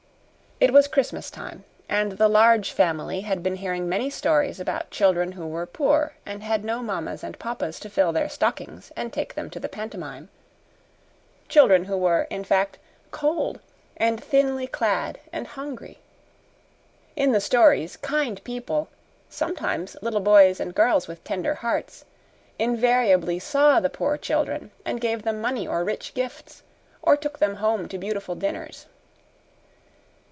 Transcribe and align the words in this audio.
It 0.63 0.71
was 0.71 0.87
Christmas 0.87 1.31
time, 1.31 1.63
and 1.89 2.11
the 2.11 2.27
Large 2.27 2.71
Family 2.71 3.21
had 3.21 3.41
been 3.41 3.55
hearing 3.55 3.89
many 3.89 4.11
stories 4.11 4.59
about 4.59 4.91
children 4.91 5.31
who 5.31 5.47
were 5.47 5.65
poor 5.65 6.13
and 6.23 6.43
had 6.43 6.63
no 6.63 6.83
mammas 6.83 7.23
and 7.23 7.39
papas 7.39 7.79
to 7.79 7.89
fill 7.89 8.11
their 8.11 8.29
stockings 8.29 8.91
and 8.95 9.11
take 9.11 9.33
them 9.33 9.49
to 9.49 9.59
the 9.59 9.67
pantomime 9.67 10.29
children 11.49 11.85
who 11.85 11.97
were, 11.97 12.27
in 12.29 12.43
fact, 12.43 12.77
cold 13.09 13.59
and 13.97 14.23
thinly 14.23 14.67
clad 14.67 15.19
and 15.33 15.47
hungry. 15.47 15.97
In 17.15 17.31
the 17.31 17.41
stories, 17.41 17.97
kind 17.97 18.39
people 18.43 18.87
sometimes 19.31 19.97
little 20.03 20.21
boys 20.21 20.59
and 20.59 20.75
girls 20.75 21.07
with 21.07 21.23
tender 21.23 21.55
hearts 21.55 22.05
invariably 22.59 23.39
saw 23.39 23.79
the 23.79 23.89
poor 23.89 24.15
children 24.15 24.69
and 24.85 25.01
gave 25.01 25.23
them 25.23 25.41
money 25.41 25.67
or 25.67 25.83
rich 25.83 26.13
gifts, 26.13 26.61
or 27.01 27.17
took 27.17 27.39
them 27.39 27.55
home 27.55 27.87
to 27.87 27.97
beautiful 27.97 28.35
dinners. 28.35 28.85